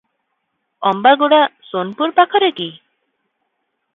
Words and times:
ଅମ୍ବାଗୁଡା 0.91 1.41
ସୋନପୁର 1.73 2.15
ପାଖରେ 2.21 2.51
କି? 2.61 2.69